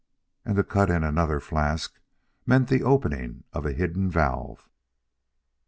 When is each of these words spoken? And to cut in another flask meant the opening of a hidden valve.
And 0.43 0.55
to 0.55 0.63
cut 0.63 0.89
in 0.89 1.03
another 1.03 1.39
flask 1.39 1.99
meant 2.47 2.69
the 2.69 2.81
opening 2.81 3.43
of 3.53 3.67
a 3.67 3.71
hidden 3.71 4.09
valve. 4.09 4.67